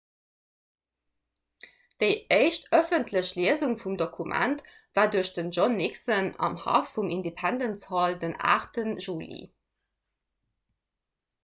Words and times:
déi 2.03 2.07
éischt 2.37 2.65
ëffentlech 2.77 3.29
liesung 3.39 3.75
vum 3.83 3.99
dokument 4.03 4.65
war 5.01 5.11
duerch 5.17 5.31
den 5.37 5.53
john 5.59 5.79
nixon 5.83 6.33
am 6.49 6.59
haff 6.65 6.91
vum 6.97 7.13
independence 7.19 7.93
hall 7.95 8.19
den 8.27 8.37
8 8.57 8.85
juli 9.09 9.41